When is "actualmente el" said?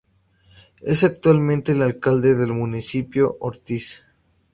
1.03-1.83